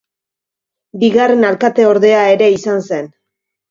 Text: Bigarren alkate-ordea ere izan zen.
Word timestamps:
Bigarren 1.05 1.47
alkate-ordea 1.51 2.27
ere 2.35 2.53
izan 2.59 2.87
zen. 2.93 3.17